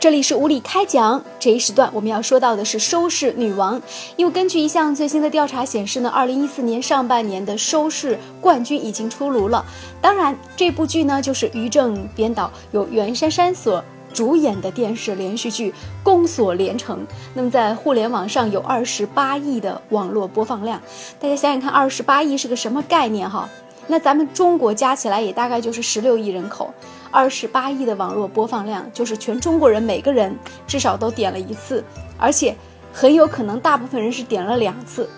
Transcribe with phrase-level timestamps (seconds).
[0.00, 3.82] 这里是无理开讲，这一时段我们要说到的是收视女王。
[4.14, 9.64] 因为根据一项最新的调查显示呢，二零一四年上半年的收视冠军已经出炉了。
[10.00, 13.82] 当然，这部剧呢就是于正编导、由袁姗姗所
[14.14, 15.72] 主演的电视连续剧
[16.04, 16.98] 《宫锁连城》。
[17.34, 20.80] 那么在互联网上有二十八亿的网络播放量，
[21.18, 23.48] 大家想想看，二十八亿是个什么概念哈？
[23.88, 26.72] 那咱们中国加起来也大概就是十六亿人口。
[27.10, 30.36] 二十八亿的网络播放量，就是全中国人每个人
[30.66, 31.82] 至少都点了一次，
[32.18, 32.54] 而且
[32.92, 35.08] 很有可能大部分人是点了两次。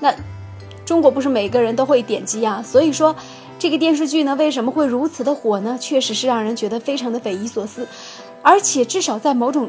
[0.00, 0.12] 那
[0.86, 3.14] 中国不是每个人都会点击啊，所以说
[3.58, 5.76] 这个电视剧呢为什么会如此的火呢？
[5.78, 7.86] 确实是让人觉得非常的匪夷所思，
[8.42, 9.68] 而且至少在某种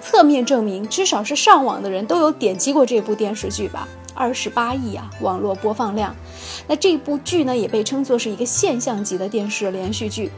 [0.00, 3.86] 侧面证明，至少是上网的人都有点击过这部电视剧吧。
[4.14, 6.14] 二十八亿啊，网络播放量。
[6.66, 10.30] 那这部剧呢也被称作是一个现象级的电视连续剧。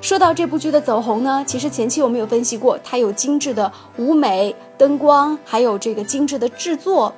[0.00, 7.12] 说到这部剧的走红呢，其实前期我们有分析过，它有精致的舞美、灯光，还有这个精致的制作。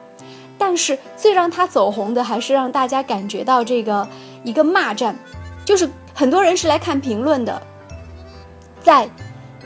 [0.58, 4.06] 但是最让它走红的，还是让大家感觉到这个
[4.44, 5.16] 一个骂战，
[5.64, 7.62] 就是很多人是来看评论的，
[8.82, 9.08] 在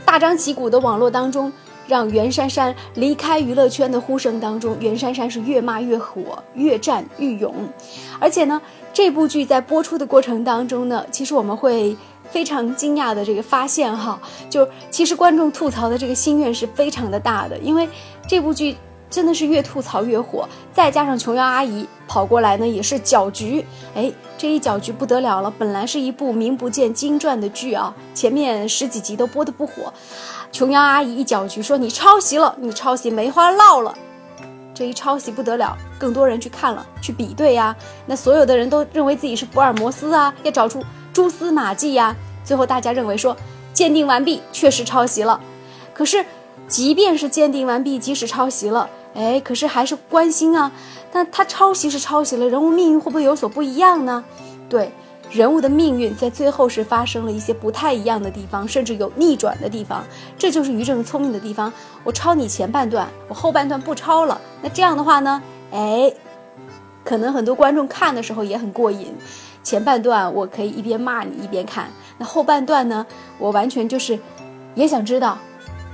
[0.05, 1.53] 大张旗鼓的网络当中，
[1.87, 7.55] 让袁姗姗离开娱乐圈的呼声当中，袁姗姗是越骂越火，越战越勇。
[8.19, 8.61] 而且呢，
[8.93, 11.97] 这部剧在播出的过程当中呢，其实我们会。
[12.29, 14.21] 非常惊讶的这个发现哈，
[14.51, 17.89] 就其实观众吐槽的这个心愿是非常的大的，因为
[18.27, 18.75] 这部剧
[19.09, 25.53] 真的是越吐槽越火，再加上琼瑶阿姨跑过来呢，也是搅局，哎，这一搅局不得了了。
[25.59, 29.93] 本来是一部名不见经传的剧啊，前面十几集都播的不火，
[30.53, 33.95] 琼瑶阿姨一搅局说你抄袭了，你抄袭梅花烙了，
[34.75, 37.75] 这一抄袭不得了，更多人去看了，去比对呀，
[38.07, 40.83] 那所有的人都认为自己是福尔摩斯啊，要找出。
[41.13, 43.35] 蛛丝马迹呀，最后大家认为说
[43.73, 45.41] 鉴定完毕，确实抄袭了。
[45.95, 46.23] 可是，
[46.69, 50.73] 即便是鉴定完毕，即使抄袭了，哎，可是还是关心啊。
[51.13, 54.25] 那他抄袭是抄袭了，人物命运会不会有所不一样呢？
[54.69, 54.91] 对，
[55.31, 60.05] 人物的命运在最后是发生了一些不太一样的地方，甚至有逆转的地方。
[60.37, 61.73] 这就是于正聪明的地方。
[62.03, 64.41] 我抄你前半段，我后半段不抄了。
[64.61, 66.13] 那这样的话呢，哎，
[67.05, 69.15] 可能很多观众看的时候也很过瘾。
[69.63, 73.07] 前半段我可以一边骂你一边看，那后半段呢？
[73.39, 74.19] 我完全就是，
[74.75, 75.39] 也想知道，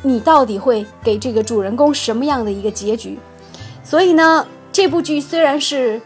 [0.02, 3.18] 你到底会给这个主人公什么样的一个结局。
[3.82, 6.00] 所以呢，这部剧虽然是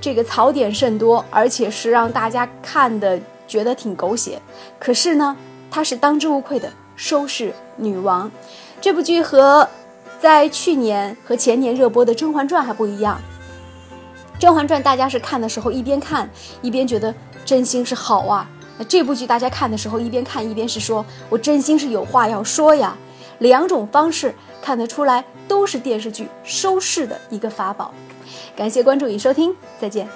[0.00, 4.40] 这个槽点甚多，而且是让大家看的觉得挺狗血，
[4.78, 5.36] 可是呢，
[5.70, 8.30] 它是当之无愧的收视女王。
[8.80, 9.68] 这部剧和
[10.20, 13.20] 在去年和前年热播的《甄嬛传》还不一样。
[14.40, 16.28] 《甄嬛传》大家是看的时候一边看
[16.60, 22.96] 一边觉得真心是好啊，那这部剧大家看的时候一边看一边是说我真心是有话要说呀，
[23.38, 27.92] 两种方式看得出来都是电视剧收视的一个法宝。
[28.56, 30.08] 感谢关注与收听，再见。